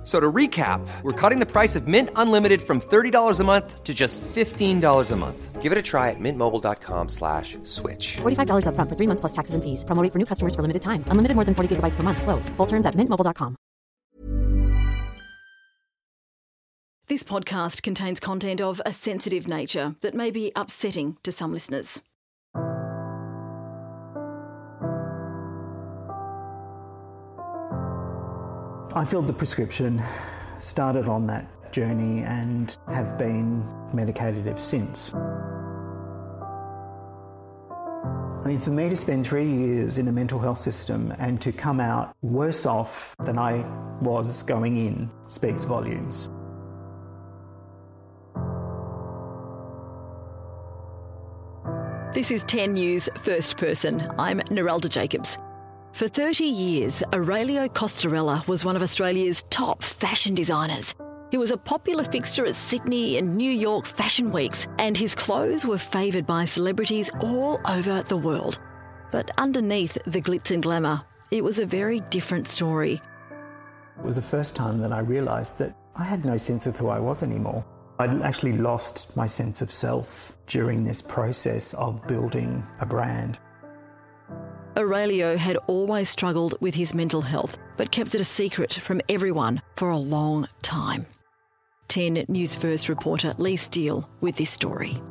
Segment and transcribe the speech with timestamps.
[0.00, 3.84] F- So to recap, we're cutting the price of Mint Unlimited from $30 a month
[3.84, 5.60] to just $15 a month.
[5.60, 8.16] Give it a try at mintmobile.com slash switch.
[8.22, 9.84] $45 upfront for three months plus taxes and fees.
[9.84, 11.04] Promo rate for new customers for limited time.
[11.08, 12.22] Unlimited more than 40 gigabytes per month.
[12.22, 12.48] Slows.
[12.56, 13.56] Full terms at mintmobile.com.
[17.08, 22.00] This podcast contains content of a sensitive nature that may be upsetting to some listeners.
[28.92, 30.02] I filled the prescription,
[30.60, 35.14] started on that journey, and have been medicated ever since.
[38.40, 41.52] I mean, for me to spend three years in a mental health system and to
[41.52, 43.64] come out worse off than I
[44.00, 46.28] was going in speaks volumes.
[52.12, 54.04] This is 10 News First Person.
[54.18, 55.38] I'm Narelda Jacobs.
[55.92, 60.94] For 30 years, Aurelio Costarella was one of Australia's top fashion designers.
[61.30, 65.66] He was a popular fixture at Sydney and New York fashion weeks, and his clothes
[65.66, 68.58] were favoured by celebrities all over the world.
[69.10, 73.02] But underneath the glitz and glamour, it was a very different story.
[73.98, 76.88] It was the first time that I realised that I had no sense of who
[76.88, 77.64] I was anymore.
[77.98, 83.38] I'd actually lost my sense of self during this process of building a brand.
[84.76, 89.60] Aurelio had always struggled with his mental health, but kept it a secret from everyone
[89.76, 91.06] for a long time.
[91.88, 95.02] 10 News First reporter Lee Steele with this story.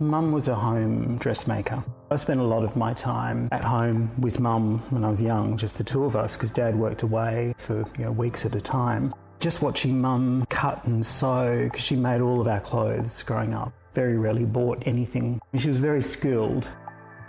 [0.00, 1.84] Mum was a home dressmaker.
[2.10, 5.56] I spent a lot of my time at home with mum when I was young,
[5.56, 8.60] just the two of us, because dad worked away for you know, weeks at a
[8.60, 9.14] time.
[9.38, 13.72] Just watching mum cut and sew, because she made all of our clothes growing up.
[13.94, 15.40] Very rarely bought anything.
[15.56, 16.68] She was very skilled.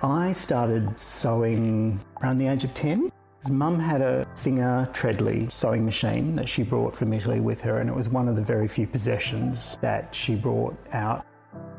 [0.01, 3.09] I started sewing around the age of 10.
[3.49, 7.89] Mum had a Singer Treadley sewing machine that she brought from Italy with her, and
[7.89, 11.25] it was one of the very few possessions that she brought out.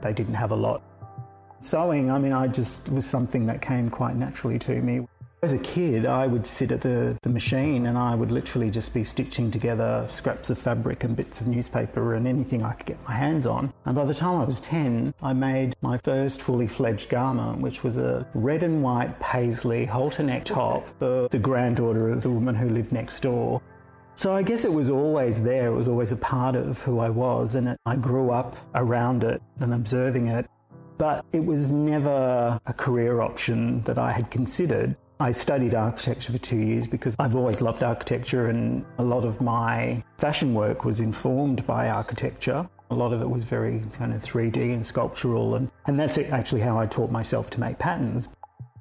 [0.01, 0.83] They didn't have a lot.
[1.61, 5.07] Sewing, I mean, I just was something that came quite naturally to me.
[5.43, 8.95] As a kid, I would sit at the, the machine and I would literally just
[8.95, 13.07] be stitching together scraps of fabric and bits of newspaper and anything I could get
[13.07, 13.71] my hands on.
[13.85, 17.85] And by the time I was 10, I made my first fully fledged garment, which
[17.85, 22.55] was a red and white paisley halter neck top for the granddaughter of the woman
[22.55, 23.61] who lived next door.
[24.15, 27.11] So I guess it was always there, it was always a part of who I
[27.11, 30.47] was, and it, I grew up around it and observing it.
[30.97, 34.97] But it was never a career option that I had considered.
[35.19, 39.41] I studied architecture for two years because I've always loved architecture, and a lot of
[39.41, 42.69] my fashion work was informed by architecture.
[42.91, 46.61] A lot of it was very kind of 3D and sculptural, and, and that's actually
[46.61, 48.29] how I taught myself to make patterns.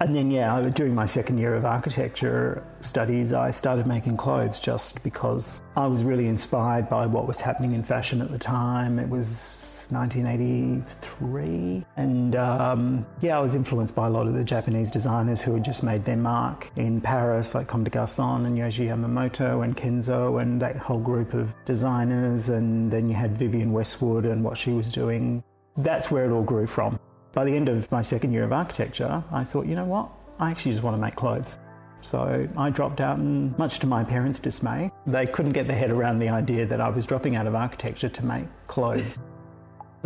[0.01, 5.01] And then, yeah, during my second year of architecture studies, I started making clothes just
[5.05, 8.99] because I was really inspired by what was happening in fashion at the time.
[8.99, 11.85] It was 1983.
[11.97, 15.65] And um, yeah, I was influenced by a lot of the Japanese designers who had
[15.65, 20.41] just made their mark in Paris, like Comme des Garçons and Yohji Yamamoto and Kenzo
[20.41, 22.49] and that whole group of designers.
[22.49, 25.43] And then you had Vivienne Westwood and what she was doing.
[25.77, 26.99] That's where it all grew from.
[27.33, 30.09] By the end of my second year of architecture, I thought, you know what?
[30.39, 31.59] I actually just want to make clothes.
[32.01, 35.91] So I dropped out, and much to my parents' dismay, they couldn't get their head
[35.91, 39.19] around the idea that I was dropping out of architecture to make clothes.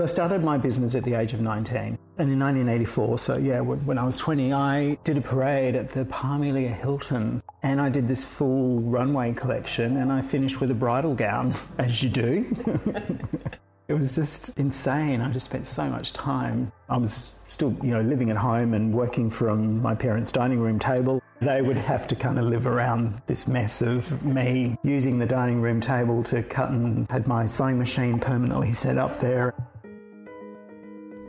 [0.01, 1.77] I started my business at the age of 19.
[1.77, 6.05] And in 1984, so yeah, when I was 20, I did a parade at the
[6.05, 7.41] Parmelia Hilton.
[7.63, 12.01] And I did this full runway collection, and I finished with a bridal gown, as
[12.01, 12.45] you do.
[13.87, 15.21] it was just insane.
[15.21, 16.71] I just spent so much time.
[16.87, 20.79] I was still, you know, living at home and working from my parents' dining room
[20.79, 21.21] table.
[21.41, 25.61] They would have to kind of live around this mess of me using the dining
[25.61, 29.53] room table to cut and had my sewing machine permanently set up there.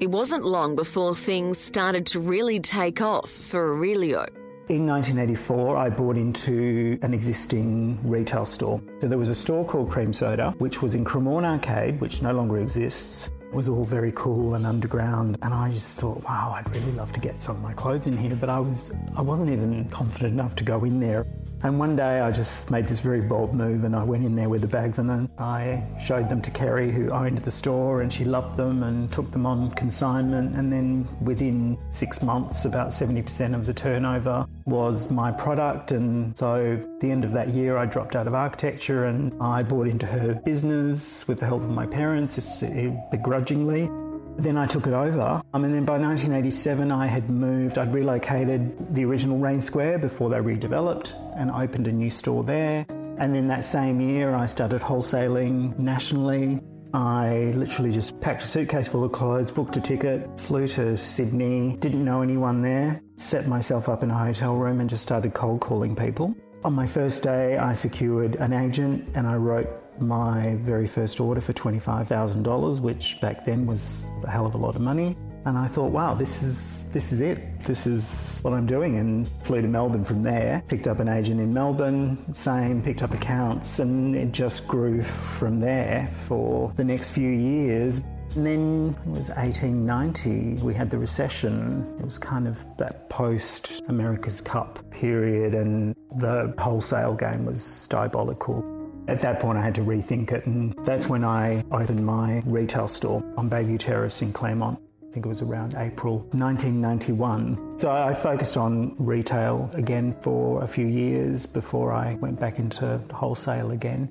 [0.00, 4.25] It wasn't long before things started to really take off for Aurelio.
[4.70, 8.81] In 1984, I bought into an existing retail store.
[9.02, 12.32] So there was a store called Cream Soda, which was in Cremorne Arcade, which no
[12.32, 13.31] longer exists.
[13.43, 17.12] It was all very cool and underground, and I just thought, wow, I'd really love
[17.12, 20.32] to get some of my clothes in here, but I was I wasn't even confident
[20.32, 21.26] enough to go in there.
[21.62, 24.49] And one day I just made this very bold move and I went in there
[24.49, 28.25] with the bags and I showed them to Kerry, who owned the store, and she
[28.25, 30.57] loved them and took them on consignment.
[30.57, 35.93] And then within six months, about 70% of the turnover was my product.
[35.93, 39.87] And so the end of that year, I dropped out of architecture and I bought
[39.87, 43.91] into her business with the help of my parents, uh, begrudgingly.
[44.40, 45.42] Then I took it over.
[45.52, 50.31] Um, and then by 1987, I had moved, I'd relocated the original Raine Square before
[50.31, 52.87] they redeveloped and opened a new store there.
[53.19, 56.58] And then that same year, I started wholesaling nationally.
[56.94, 61.76] I literally just packed a suitcase full of clothes, booked a ticket, flew to Sydney,
[61.76, 65.60] didn't know anyone there, set myself up in a hotel room and just started cold
[65.60, 66.34] calling people.
[66.64, 71.40] On my first day, I secured an agent and I wrote my very first order
[71.40, 75.16] for $25,000, which back then was a hell of a lot of money.
[75.46, 77.64] And I thought, wow, this is this is it.
[77.64, 78.98] This is what I'm doing.
[78.98, 80.62] And flew to Melbourne from there.
[80.69, 82.82] Picked up an agent in Melbourne, same.
[82.82, 88.02] Picked up accounts, and it just grew from there for the next few years.
[88.37, 91.96] And then it was 1890, we had the recession.
[91.98, 98.62] It was kind of that post America's Cup period, and the wholesale game was diabolical.
[99.11, 102.87] At that point, I had to rethink it, and that's when I opened my retail
[102.87, 104.79] store on Bayview Terrace in Claremont.
[105.03, 107.81] I think it was around April 1991.
[107.81, 113.01] So I focused on retail again for a few years before I went back into
[113.12, 114.09] wholesale again.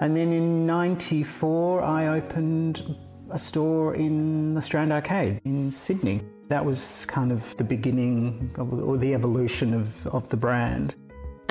[0.00, 2.96] And then in 94, I opened
[3.28, 6.22] a store in the Strand Arcade in Sydney.
[6.48, 10.94] That was kind of the beginning of, or the evolution of, of the brand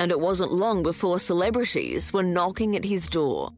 [0.00, 3.52] and it wasn't long before celebrities were knocking at his door.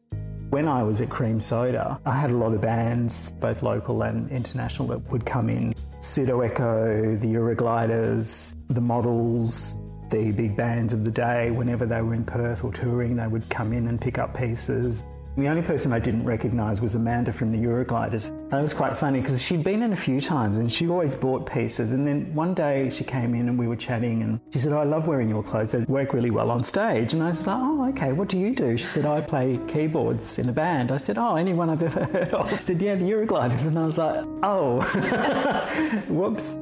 [0.50, 4.28] When I was at Cream Soda, I had a lot of bands, both local and
[4.28, 5.72] international, that would come in.
[6.00, 9.78] Pseudo Echo, the Eurogliders, the Models,
[10.10, 11.52] the big bands of the day.
[11.52, 15.04] Whenever they were in Perth or touring, they would come in and pick up pieces.
[15.34, 18.28] The only person I didn't recognise was Amanda from the Eurogliders.
[18.28, 21.14] And it was quite funny because she'd been in a few times and she always
[21.14, 21.92] bought pieces.
[21.92, 24.78] And then one day she came in and we were chatting and she said, oh,
[24.78, 25.72] I love wearing your clothes.
[25.72, 27.14] They work really well on stage.
[27.14, 28.76] And I was like, oh, okay, what do you do?
[28.76, 30.92] She said, I play keyboards in a band.
[30.92, 32.50] I said, oh, anyone I've ever heard of?
[32.50, 33.66] She said, yeah, the Eurogliders.
[33.66, 34.82] And I was like, oh,
[36.08, 36.58] whoops.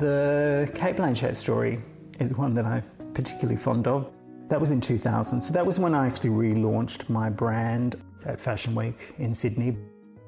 [0.00, 1.78] The Cate Blanchett story
[2.20, 4.10] is one that I'm particularly fond of.
[4.48, 5.40] That was in 2000.
[5.40, 7.96] So that was when I actually relaunched my brand
[8.26, 9.76] at Fashion Week in Sydney.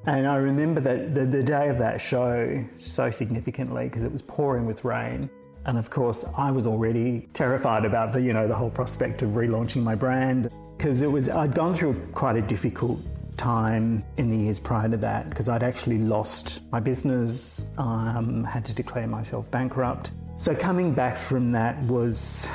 [0.05, 4.21] And I remember that the, the day of that show so significantly because it was
[4.21, 5.29] pouring with rain.
[5.65, 9.31] And of course, I was already terrified about the, you know, the whole prospect of
[9.31, 12.99] relaunching my brand because it was I'd gone through quite a difficult
[13.35, 18.65] time in the years prior to that because I'd actually lost my business, um, had
[18.65, 20.11] to declare myself bankrupt.
[20.37, 22.49] So coming back from that was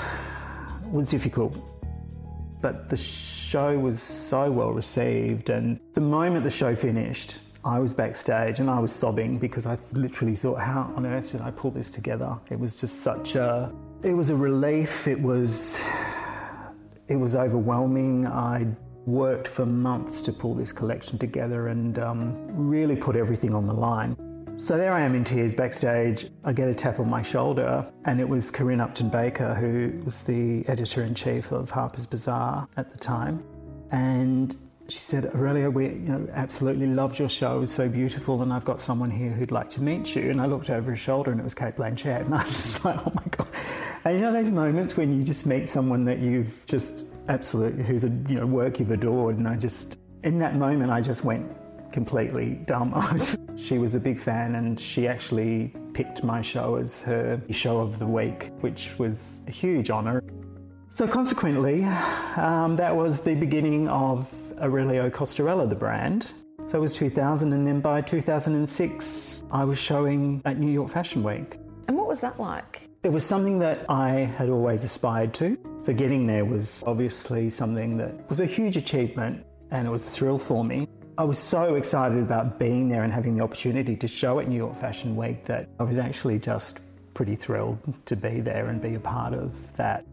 [0.93, 1.59] was difficult.
[2.61, 7.93] But the show was so well received, and the moment the show finished, I was
[7.93, 11.71] backstage and I was sobbing because I literally thought, how on earth did I pull
[11.71, 12.37] this together?
[12.51, 13.73] It was just such a,
[14.03, 15.07] it was a relief.
[15.07, 15.81] It was,
[17.07, 18.27] it was overwhelming.
[18.27, 18.67] I
[19.07, 23.73] worked for months to pull this collection together and um, really put everything on the
[23.73, 24.17] line.
[24.63, 26.31] So there I am in tears backstage.
[26.45, 30.23] I get a tap on my shoulder, and it was Karin Upton Baker, who was
[30.23, 33.43] the editor in chief of Harper's Bazaar at the time.
[33.91, 34.57] And
[34.87, 37.57] she said, Aurelia, we you know, absolutely loved your show.
[37.57, 40.31] It was so beautiful, and I've got someone here who'd like to meet you.
[40.31, 42.21] And I looked over his shoulder, and it was Cate Blanchett.
[42.27, 43.51] And I was just like, oh my God.
[44.05, 48.05] And you know those moments when you just meet someone that you've just absolutely, who's
[48.05, 49.39] a you know, work you've adored.
[49.39, 51.51] And I just, in that moment, I just went,
[51.93, 52.95] completely dumb.
[53.57, 57.99] she was a big fan and she actually picked my show as her show of
[57.99, 60.23] the week, which was a huge honour.
[60.91, 61.85] So, consequently,
[62.37, 64.31] um, that was the beginning of
[64.61, 66.33] Aurelio Costarella, the brand.
[66.67, 71.23] So it was 2000, and then by 2006, I was showing at New York Fashion
[71.23, 71.59] Week.
[71.89, 72.89] And what was that like?
[73.03, 75.59] It was something that I had always aspired to.
[75.81, 80.11] So getting there was obviously something that was a huge achievement and it was a
[80.11, 80.87] thrill for me.
[81.19, 84.57] I was so excited about being there and having the opportunity to show at New
[84.57, 86.81] York Fashion Week that I was actually just
[87.13, 90.07] pretty thrilled to be there and be a part of that.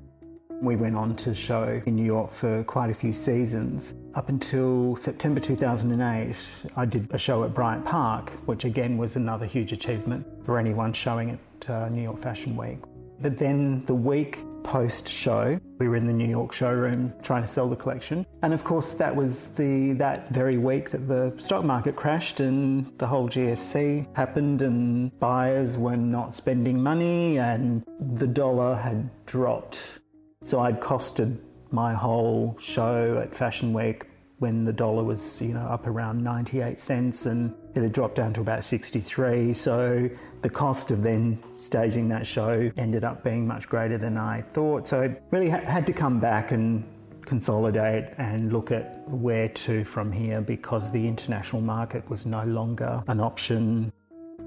[0.62, 3.94] We went on to show in New York for quite a few seasons.
[4.14, 6.36] Up until September 2008,
[6.76, 10.92] I did a show at Bryant Park, which again was another huge achievement for anyone
[10.92, 12.80] showing at uh, New York Fashion Week.
[13.22, 15.62] But then the week post show.
[15.80, 18.26] We were in the New York showroom trying to sell the collection.
[18.44, 22.92] And of course, that was the that very week that the stock market crashed and
[22.98, 30.00] the whole GFC happened and buyers were not spending money and the dollar had dropped
[30.44, 31.38] So I'd costed
[31.72, 34.09] my whole show at Fashion Week
[34.40, 38.34] when the dollar was, you know, up around 98 cents and it had dropped down
[38.34, 39.54] to about 63.
[39.54, 40.10] So
[40.42, 44.88] the cost of then staging that show ended up being much greater than I thought.
[44.88, 46.84] So I really ha- had to come back and
[47.26, 53.04] consolidate and look at where to from here because the international market was no longer
[53.08, 53.92] an option.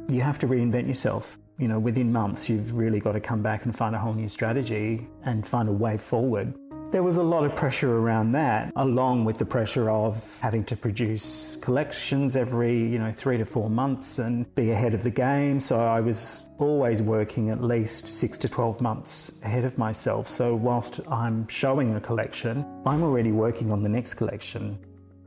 [0.08, 1.38] You have to reinvent yourself.
[1.58, 4.28] You know, within months, you've really got to come back and find a whole new
[4.28, 6.54] strategy and find a way forward.
[6.92, 10.76] There was a lot of pressure around that, along with the pressure of having to
[10.76, 15.58] produce collections every, you know, three to four months and be ahead of the game.
[15.58, 20.28] So I was always working at least six to 12 months ahead of myself.
[20.28, 24.78] So whilst I'm showing a collection, I'm already working on the next collection.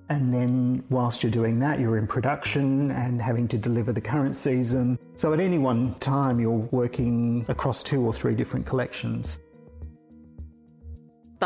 [0.10, 4.36] And then, whilst you're doing that, you're in production and having to deliver the current
[4.36, 5.00] season.
[5.16, 9.40] So, at any one time, you're working across two or three different collections.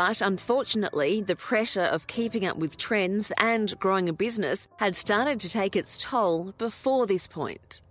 [0.00, 5.38] But unfortunately, the pressure of keeping up with trends and growing a business had started
[5.40, 7.82] to take its toll before this point.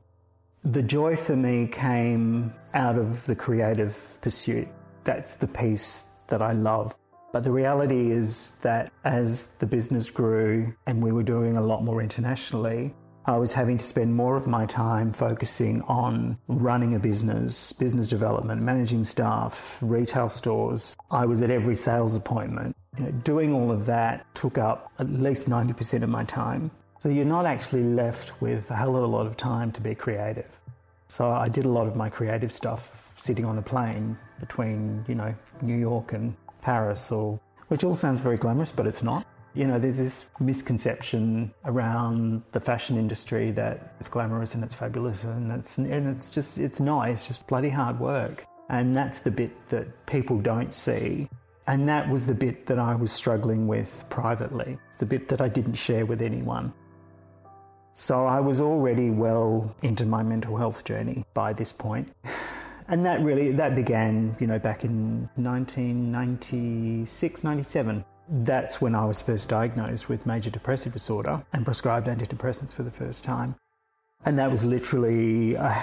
[0.63, 4.67] The joy for me came out of the creative pursuit.
[5.03, 6.97] That's the piece that I love.
[7.31, 11.83] But the reality is that as the business grew and we were doing a lot
[11.83, 12.95] more internationally,
[13.25, 18.07] I was having to spend more of my time focusing on running a business, business
[18.07, 20.95] development, managing staff, retail stores.
[21.11, 22.75] I was at every sales appointment.
[22.97, 26.71] You know, doing all of that took up at least 90% of my time.
[26.99, 29.95] So you're not actually left with a hell of a lot of time to be
[29.95, 30.59] creative.
[31.07, 35.15] So I did a lot of my creative stuff sitting on a plane between, you
[35.15, 39.25] know, New York and Paris or which all sounds very glamorous, but it's not.
[39.53, 45.23] You know, there's this misconception around the fashion industry that it's glamorous and it's fabulous
[45.23, 47.09] and it's and it's just it's not.
[47.09, 48.45] It's just bloody hard work.
[48.69, 51.27] And that's the bit that people don't see.
[51.65, 54.77] And that was the bit that I was struggling with privately.
[54.99, 56.73] the bit that I didn't share with anyone.
[57.93, 62.09] So I was already well into my mental health journey by this point.
[62.91, 69.21] And that really that began, you know, back in 1996, 97 that's when I was
[69.21, 73.55] first diagnosed with major depressive disorder and prescribed antidepressants for the first time.
[74.25, 75.73] And that was literally, uh,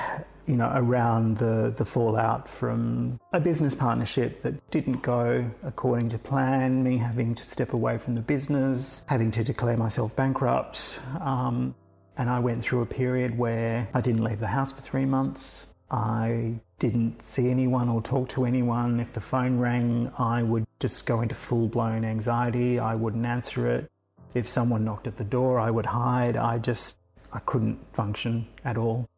[0.46, 6.18] you know, around the, the fallout from a business partnership that didn't go according to
[6.18, 11.00] plan, me having to step away from the business, having to declare myself bankrupt.
[11.20, 11.74] Um,
[12.18, 15.66] and I went through a period where I didn't leave the house for three months.
[15.90, 19.00] I didn't see anyone or talk to anyone.
[19.00, 22.78] If the phone rang, I would just go into full blown anxiety.
[22.78, 23.90] I wouldn't answer it.
[24.34, 26.36] If someone knocked at the door, I would hide.
[26.36, 26.98] I just,
[27.32, 29.08] I couldn't function at all.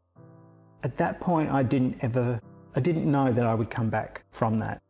[0.84, 2.40] At that point, I didn't ever,
[2.76, 4.80] I didn't know that I would come back from that.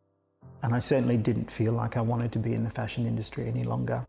[0.62, 3.64] And I certainly didn't feel like I wanted to be in the fashion industry any
[3.64, 4.06] longer.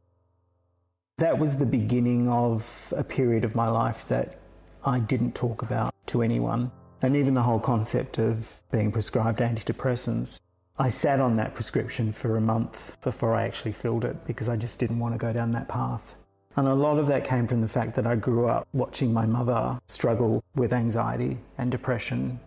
[1.18, 4.40] That was the beginning of a period of my life that
[4.84, 6.72] I didn't talk about to anyone
[7.02, 10.40] and even the whole concept of being prescribed antidepressants.
[10.78, 14.56] I sat on that prescription for a month before I actually filled it because I
[14.56, 16.16] just didn't want to go down that path.
[16.56, 19.26] And a lot of that came from the fact that I grew up watching my
[19.26, 22.40] mother struggle with anxiety and depression.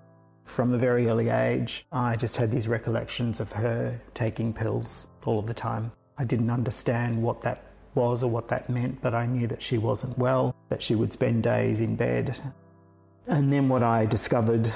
[0.44, 5.38] From a very early age, I just had these recollections of her taking pills all
[5.38, 5.92] of the time.
[6.18, 9.78] I didn't understand what that was or what that meant, but I knew that she
[9.78, 12.40] wasn't well, that she would spend days in bed
[13.26, 14.66] and then what I discovered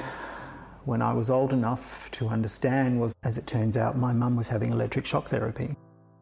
[0.84, 4.46] when I was old enough to understand was, as it turns out, my mum was
[4.46, 5.76] having electric shock therapy.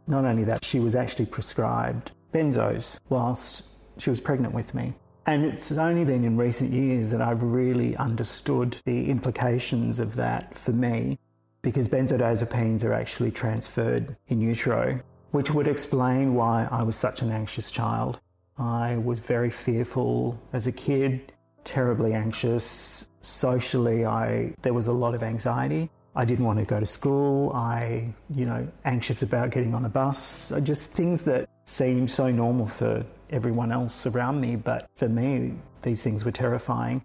[0.06, 3.64] Not only that, she was actually prescribed benzos whilst
[3.98, 4.92] she was pregnant with me.
[5.26, 10.56] And it's only been in recent years that I've really understood the implications of that
[10.56, 11.18] for me
[11.62, 15.00] because benzodiazepines are actually transferred in utero,
[15.30, 18.20] which would explain why I was such an anxious child.
[18.58, 21.32] I was very fearful as a kid
[21.64, 23.08] terribly anxious.
[23.22, 25.90] Socially, I there was a lot of anxiety.
[26.16, 27.52] I didn't want to go to school.
[27.52, 30.52] I, you know, anxious about getting on a bus.
[30.62, 36.02] Just things that seemed so normal for everyone else around me, but for me, these
[36.02, 37.04] things were terrifying.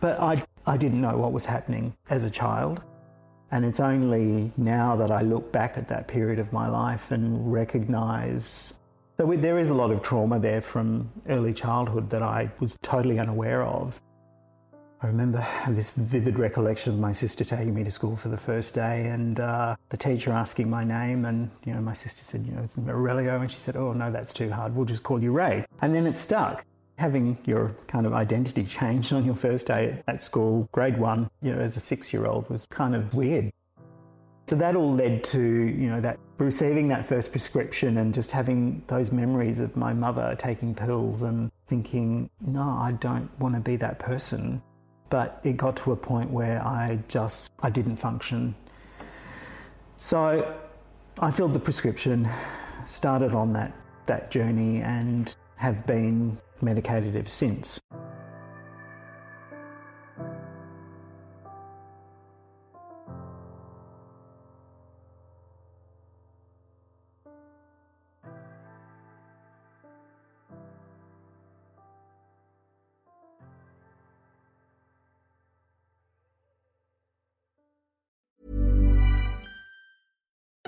[0.00, 2.82] But I, I didn't know what was happening as a child.
[3.50, 7.52] And it's only now that I look back at that period of my life and
[7.52, 8.72] recognize
[9.18, 12.78] so we, there is a lot of trauma there from early childhood that I was
[12.82, 14.00] totally unaware of.
[15.02, 18.74] I remember this vivid recollection of my sister taking me to school for the first
[18.74, 21.24] day and uh, the teacher asking my name.
[21.24, 23.40] And, you know, my sister said, you know, it's Aurelio.
[23.40, 24.74] And she said, oh, no, that's too hard.
[24.74, 25.66] We'll just call you Ray.
[25.80, 26.64] And then it stuck.
[26.98, 31.52] Having your kind of identity changed on your first day at school, grade one, you
[31.52, 33.50] know, as a six year old was kind of weird.
[34.52, 38.82] So that all led to, you know, that receiving that first prescription and just having
[38.86, 43.76] those memories of my mother taking pills and thinking, no, I don't want to be
[43.76, 44.60] that person.
[45.08, 48.54] But it got to a point where I just I didn't function.
[49.96, 50.54] So
[51.18, 52.28] I filled the prescription,
[52.86, 53.72] started on that
[54.04, 57.80] that journey and have been medicated ever since.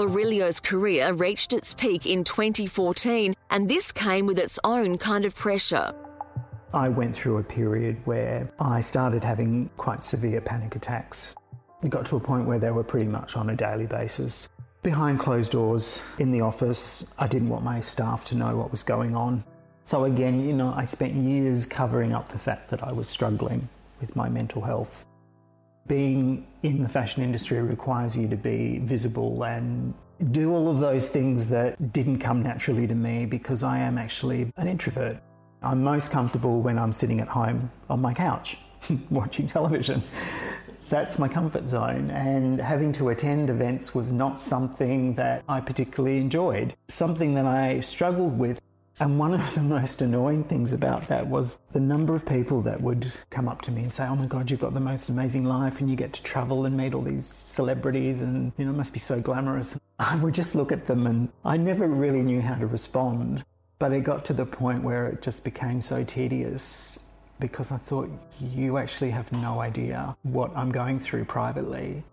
[0.00, 5.34] Aurelio's career reached its peak in 2014, and this came with its own kind of
[5.34, 5.94] pressure.
[6.72, 11.34] I went through a period where I started having quite severe panic attacks.
[11.82, 14.48] It got to a point where they were pretty much on a daily basis.
[14.82, 18.82] Behind closed doors in the office, I didn't want my staff to know what was
[18.82, 19.44] going on.
[19.84, 23.68] So, again, you know, I spent years covering up the fact that I was struggling
[24.00, 25.04] with my mental health.
[25.90, 29.92] Being in the fashion industry requires you to be visible and
[30.30, 34.52] do all of those things that didn't come naturally to me because I am actually
[34.56, 35.20] an introvert.
[35.64, 38.56] I'm most comfortable when I'm sitting at home on my couch
[39.10, 40.00] watching television.
[40.90, 46.18] That's my comfort zone, and having to attend events was not something that I particularly
[46.18, 48.60] enjoyed, something that I struggled with.
[49.00, 52.80] And one of the most annoying things about that was the number of people that
[52.80, 55.44] would come up to me and say, Oh my God, you've got the most amazing
[55.44, 58.76] life, and you get to travel and meet all these celebrities, and you know, it
[58.76, 59.78] must be so glamorous.
[59.98, 63.44] I would just look at them, and I never really knew how to respond.
[63.78, 66.98] But it got to the point where it just became so tedious
[67.38, 72.04] because I thought, you actually have no idea what I'm going through privately.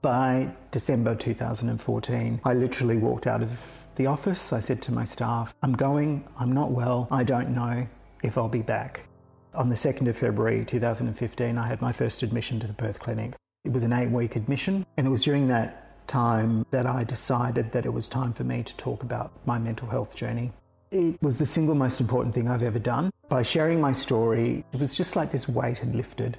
[0.00, 4.50] By December 2014, I literally walked out of the office.
[4.54, 7.86] I said to my staff, I'm going, I'm not well, I don't know
[8.22, 9.06] if I'll be back.
[9.54, 13.34] On the 2nd of February 2015, I had my first admission to the Perth Clinic.
[13.64, 17.72] It was an eight week admission, and it was during that time that I decided
[17.72, 20.50] that it was time for me to talk about my mental health journey.
[20.90, 23.10] It was the single most important thing I've ever done.
[23.28, 26.38] By sharing my story, it was just like this weight had lifted.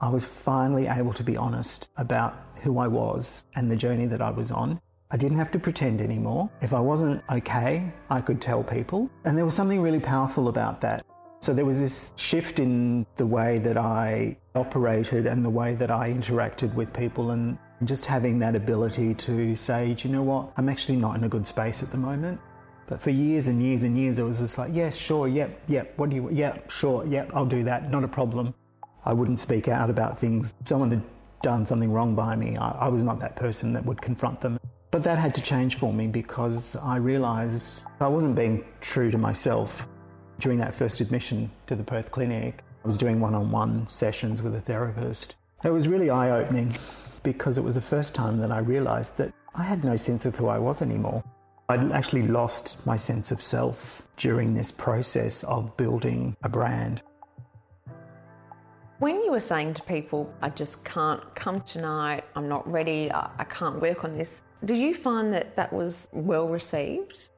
[0.00, 4.22] I was finally able to be honest about who I was and the journey that
[4.22, 4.80] I was on.
[5.14, 6.50] I didn't have to pretend anymore.
[6.60, 9.08] If I wasn't okay, I could tell people.
[9.24, 11.06] And there was something really powerful about that.
[11.38, 15.92] So there was this shift in the way that I operated and the way that
[15.92, 20.52] I interacted with people and just having that ability to say, do you know what?
[20.56, 22.40] I'm actually not in a good space at the moment.
[22.88, 25.96] But for years and years and years, it was just like, yeah, sure, yep, yep,
[25.96, 28.52] what do you, yeah, sure, yep, I'll do that, not a problem.
[29.04, 30.52] I wouldn't speak out about things.
[30.64, 31.02] Someone had
[31.40, 32.56] done something wrong by me.
[32.56, 34.58] I, I was not that person that would confront them.
[34.94, 39.18] But that had to change for me because I realised I wasn't being true to
[39.18, 39.88] myself.
[40.38, 44.40] During that first admission to the Perth Clinic, I was doing one on one sessions
[44.40, 45.34] with a therapist.
[45.64, 46.76] It was really eye opening
[47.24, 50.36] because it was the first time that I realised that I had no sense of
[50.36, 51.24] who I was anymore.
[51.68, 57.02] I'd actually lost my sense of self during this process of building a brand.
[58.98, 63.30] When you were saying to people, I just can't come tonight, I'm not ready, I,
[63.38, 67.30] I can't work on this, did you find that that was well received?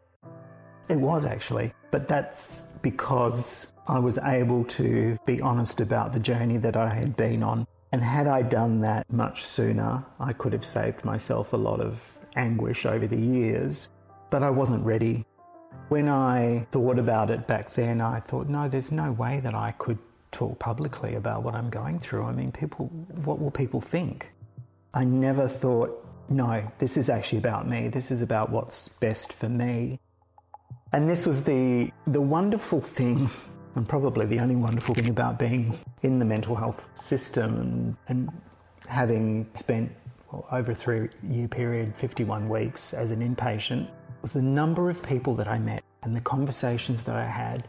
[0.88, 6.58] It was actually, but that's because I was able to be honest about the journey
[6.58, 7.66] that I had been on.
[7.92, 12.18] And had I done that much sooner, I could have saved myself a lot of
[12.36, 13.88] anguish over the years
[14.30, 15.24] but I wasn't ready.
[15.88, 19.72] When I thought about it back then, I thought, no, there's no way that I
[19.72, 19.98] could
[20.30, 22.24] talk publicly about what I'm going through.
[22.24, 22.86] I mean, people,
[23.24, 24.32] what will people think?
[24.94, 27.88] I never thought, no, this is actually about me.
[27.88, 29.98] This is about what's best for me.
[30.92, 33.28] And this was the, the wonderful thing,
[33.74, 38.30] and probably the only wonderful thing about being in the mental health system and,
[38.88, 39.90] having spent
[40.30, 43.88] well, over a three year period, 51 weeks as an inpatient,
[44.22, 47.66] was the number of people that I met and the conversations that I had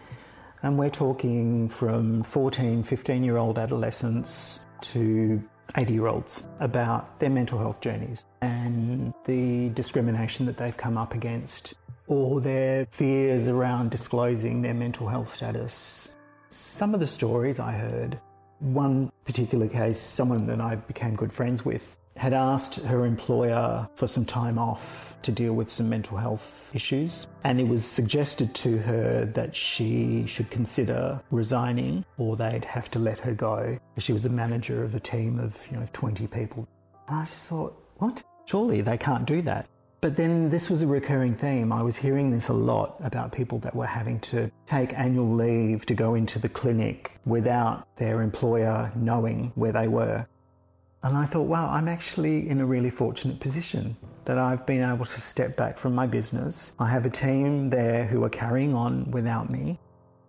[0.63, 5.41] And we're talking from 14, 15 year old adolescents to
[5.75, 11.13] 80 year olds about their mental health journeys and the discrimination that they've come up
[11.13, 11.73] against
[12.07, 16.15] or their fears around disclosing their mental health status.
[16.49, 18.19] Some of the stories I heard,
[18.59, 24.07] one particular case, someone that I became good friends with had asked her employer for
[24.07, 28.77] some time off to deal with some mental health issues, and it was suggested to
[28.79, 33.77] her that she should consider resigning or they'd have to let her go.
[33.97, 36.67] She was the manager of a team of, you know, 20 people.
[37.07, 38.23] And I just thought, what?
[38.45, 39.67] Surely they can't do that.
[39.99, 41.73] But then this was a recurring theme.
[41.73, 45.87] I was hearing this a lot about people that were having to take annual leave
[45.87, 50.27] to go into the clinic without their employer knowing where they were.
[51.03, 55.05] And I thought, wow, I'm actually in a really fortunate position that I've been able
[55.05, 56.73] to step back from my business.
[56.79, 59.79] I have a team there who are carrying on without me.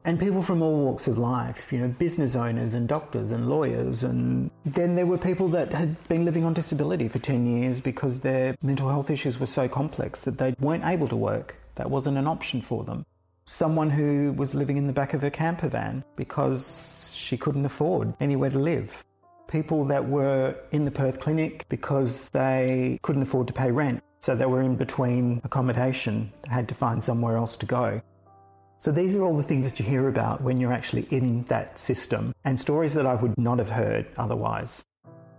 [0.05, 4.05] And people from all walks of life, you know, business owners and doctors and lawyers.
[4.05, 8.21] And then there were people that had been living on disability for 10 years because
[8.21, 11.57] their mental health issues were so complex that they weren't able to work.
[11.75, 13.05] That wasn't an option for them.
[13.47, 18.15] Someone who was living in the back of a camper van because she couldn't afford
[18.21, 19.05] anywhere to live
[19.49, 24.03] people that were in the Perth clinic because they couldn't afford to pay rent.
[24.21, 28.01] So they were in between accommodation, had to find somewhere else to go.
[28.81, 31.79] So these are all the things that you hear about when you're actually in that
[31.79, 34.85] system and stories that I would not have heard otherwise.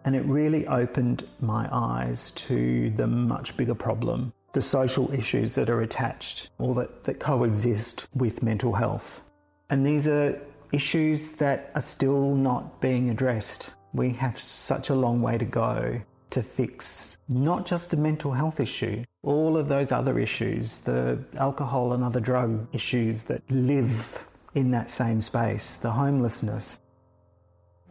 [0.04, 5.70] And it really opened my eyes to the much bigger problem, the social issues that
[5.70, 9.24] are attached or that, that coexist with mental health.
[9.70, 10.40] And these are
[10.72, 13.72] issues that are still not being addressed.
[13.94, 18.60] We have such a long way to go to fix not just the mental health
[18.60, 24.72] issue, all of those other issues, the alcohol and other drug issues that live in
[24.72, 26.80] that same space, the homelessness.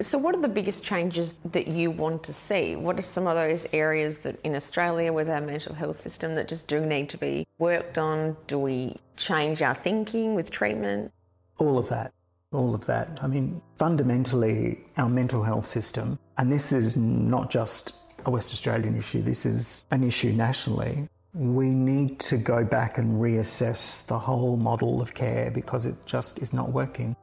[0.00, 2.76] So, what are the biggest changes that you want to see?
[2.76, 6.46] What are some of those areas that in Australia with our mental health system that
[6.46, 8.36] just do need to be worked on?
[8.46, 11.12] Do we change our thinking with treatment?
[11.58, 12.12] All of that
[12.52, 13.18] all of that.
[13.22, 18.96] I mean, fundamentally, our mental health system, and this is not just a West Australian
[18.96, 21.08] issue, this is an issue nationally.
[21.34, 26.38] We need to go back and reassess the whole model of care because it just
[26.38, 27.14] is not working.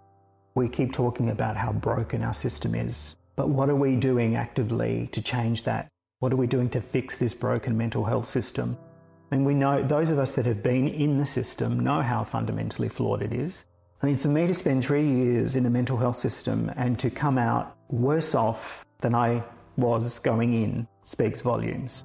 [0.54, 5.08] We keep talking about how broken our system is, but what are we doing actively
[5.12, 5.88] to change that?
[6.20, 8.78] What are we doing to fix this broken mental health system?
[9.32, 12.90] And we know, those of us that have been in the system know how fundamentally
[12.90, 13.66] flawed it is.
[14.02, 17.10] I mean, for me to spend three years in a mental health system and to
[17.10, 19.44] come out worse off than I
[19.78, 22.04] was going in speaks volumes.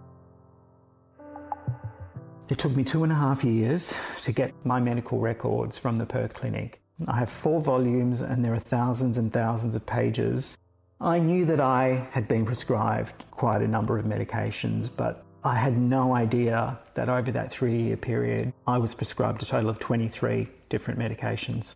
[2.48, 6.06] It took me two and a half years to get my medical records from the
[6.06, 6.80] Perth Clinic.
[7.06, 10.58] I have four volumes and there are thousands and thousands of pages.
[11.00, 15.78] I knew that I had been prescribed quite a number of medications, but I had
[15.78, 20.46] no idea that over that three year period I was prescribed a total of 23
[20.68, 21.74] different medications.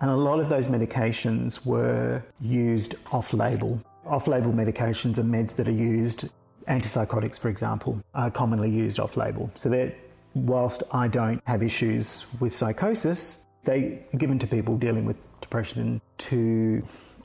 [0.00, 3.80] And a lot of those medications were used off label.
[4.04, 6.28] Off label medications are meds that are used,
[6.68, 9.50] antipsychotics, for example, are commonly used off label.
[9.54, 9.94] So that
[10.34, 16.02] whilst I don't have issues with psychosis, they are given to people dealing with depression
[16.18, 16.82] to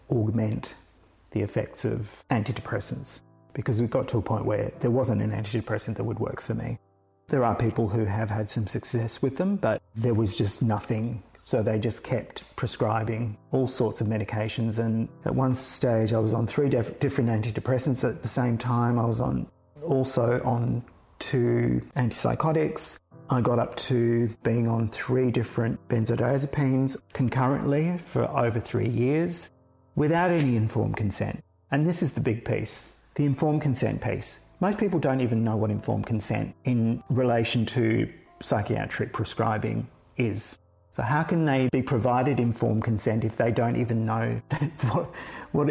[0.10, 0.76] augment
[1.32, 3.20] the effects of antidepressants
[3.58, 6.54] because we got to a point where there wasn't an antidepressant that would work for
[6.54, 6.78] me.
[7.28, 11.24] There are people who have had some success with them, but there was just nothing
[11.42, 14.80] so they just kept prescribing all sorts of medications.
[14.80, 19.00] And at one stage, I was on three def- different antidepressants at the same time.
[19.00, 19.48] I was on
[19.82, 20.84] also on
[21.20, 23.00] two antipsychotics.
[23.30, 29.50] I got up to being on three different benzodiazepines concurrently for over three years
[29.96, 31.42] without any informed consent.
[31.72, 34.40] And this is the big piece the informed consent piece.
[34.60, 40.58] Most people don't even know what informed consent in relation to psychiatric prescribing is.
[40.92, 44.40] So how can they be provided informed consent if they don't even know
[44.92, 45.10] what?
[45.52, 45.70] what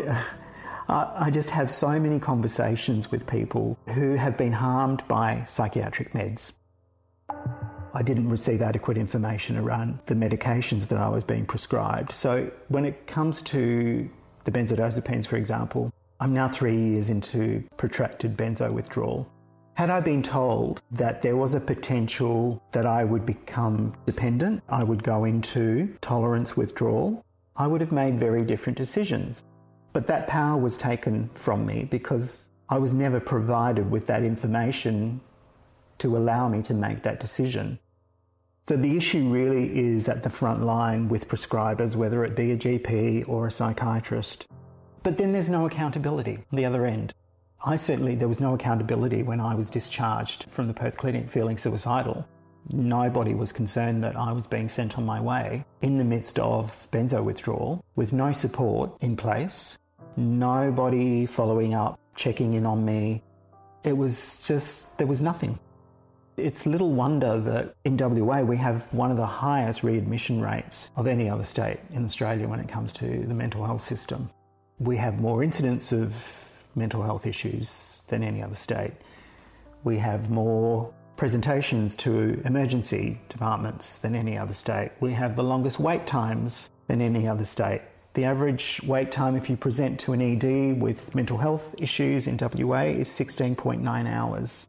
[0.89, 6.53] I just have so many conversations with people who have been harmed by psychiatric meds.
[7.93, 12.13] I didn't receive adequate information around the medications that I was being prescribed.
[12.13, 14.09] So when it comes to
[14.45, 19.31] the benzodiazepines, for example, I'm now three years into protracted benzo withdrawal.
[19.75, 24.83] Had I been told that there was a potential that I would become dependent, I
[24.83, 27.23] would go into tolerance withdrawal,
[27.57, 29.45] I would have made very different decisions.
[29.93, 35.21] But that power was taken from me because I was never provided with that information
[35.99, 37.79] to allow me to make that decision.
[38.67, 42.57] So the issue really is at the front line with prescribers, whether it be a
[42.57, 44.47] GP or a psychiatrist.
[45.07, 47.15] But then there's no accountability on the other end.
[47.65, 51.57] I certainly, there was no accountability when I was discharged from the Perth Clinic feeling
[51.57, 52.27] suicidal.
[52.73, 56.91] Nobody was concerned that I was being sent on my way in the midst of
[56.91, 59.79] benzo withdrawal with no support in place,
[60.17, 63.23] nobody following up, checking in on me.
[63.85, 65.57] It was just, there was nothing.
[66.37, 71.07] It's little wonder that in WA we have one of the highest readmission rates of
[71.07, 74.29] any other state in Australia when it comes to the mental health system.
[74.79, 76.15] We have more incidents of
[76.75, 78.93] mental health issues than any other state.
[79.85, 84.91] We have more presentations to emergency departments than any other state.
[85.01, 87.81] We have the longest wait times than any other state.
[88.13, 92.39] The average wait time if you present to an ED with mental health issues in
[92.39, 94.67] WA is 16.9 hours.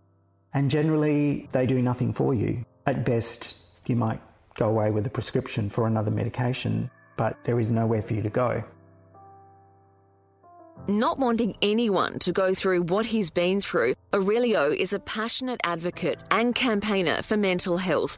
[0.54, 2.66] And generally, they do nothing for you.
[2.86, 4.22] At best, you might
[4.56, 8.30] go away with a prescription for another medication, but there is nowhere for you to
[8.30, 8.64] go.
[10.90, 16.24] Not wanting anyone to go through what he's been through, Aurelio is a passionate advocate
[16.32, 18.18] and campaigner for mental health.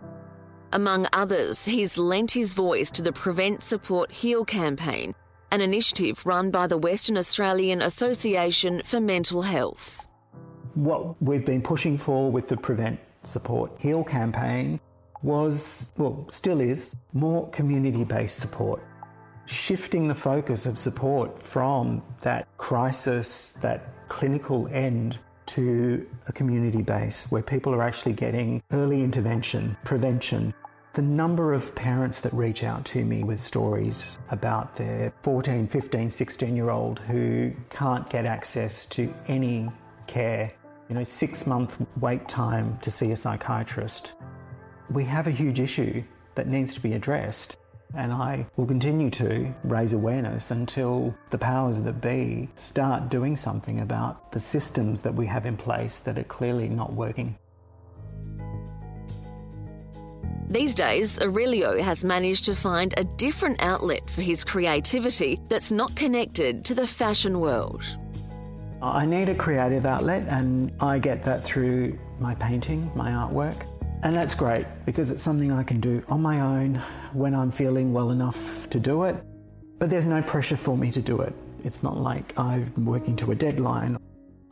[0.71, 5.15] Among others, he's lent his voice to the Prevent Support Heal campaign,
[5.49, 10.05] an initiative run by the Western Australian Association for Mental Health.
[10.75, 14.79] What we've been pushing for with the Prevent Support Heal campaign
[15.23, 18.79] was, well, still is, more community based support.
[19.49, 27.25] Shifting the focus of support from that crisis, that clinical end, to a community base
[27.31, 30.53] where people are actually getting early intervention, prevention.
[30.93, 36.11] The number of parents that reach out to me with stories about their 14, 15,
[36.11, 39.71] 16 year old who can't get access to any
[40.05, 40.51] care
[40.89, 44.13] you know, six month wait time to see a psychiatrist.
[44.91, 46.03] We have a huge issue
[46.35, 47.57] that needs to be addressed,
[47.95, 53.79] and I will continue to raise awareness until the powers that be start doing something
[53.79, 57.37] about the systems that we have in place that are clearly not working.
[60.49, 65.95] These days, Aurelio has managed to find a different outlet for his creativity that's not
[65.95, 67.83] connected to the fashion world.
[68.81, 73.63] I need a creative outlet, and I get that through my painting, my artwork.
[74.01, 76.75] And that's great because it's something I can do on my own
[77.11, 79.21] when I'm feeling well enough to do it.
[79.77, 81.33] But there's no pressure for me to do it.
[81.65, 83.97] It's not like I'm working to a deadline.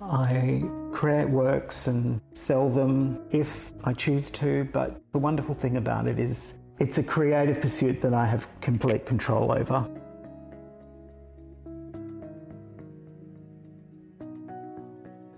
[0.01, 6.07] I create works and sell them if I choose to, but the wonderful thing about
[6.07, 9.87] it is it's a creative pursuit that I have complete control over.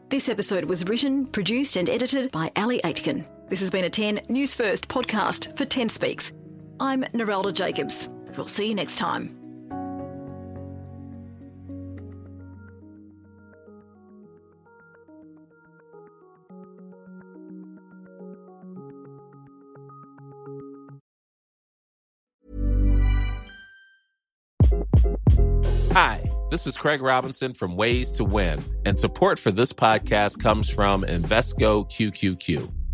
[0.10, 3.26] This episode was written, produced, and edited by Ali Aitken.
[3.50, 6.34] This has been a 10 News First podcast for 10 Speaks.
[6.80, 8.08] I'm Narelda Jacobs.
[8.38, 9.36] We'll see you next time.
[25.94, 30.70] Hi, this is Craig Robinson from Ways to Win, and support for this podcast comes
[30.70, 32.79] from Invesco QQQ.